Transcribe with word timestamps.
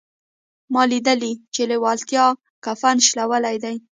ما 0.73 0.83
لیدلي 0.91 1.31
چې 1.53 1.61
لېوالتیا 1.69 2.25
کفن 2.65 2.95
شلولی 3.07 3.57
دی 3.63 3.75